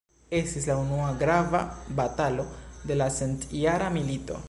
Estis 0.37 0.63
la 0.69 0.77
unua 0.83 1.09
grava 1.19 1.61
batalo 2.01 2.49
de 2.91 3.01
la 3.03 3.15
Centjara 3.19 3.97
milito. 4.01 4.39